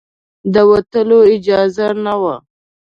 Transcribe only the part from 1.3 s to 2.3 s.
اجازه نه